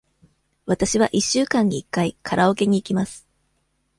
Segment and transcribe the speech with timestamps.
[0.65, 3.27] わたしは一週間に一回カラオケに行きます。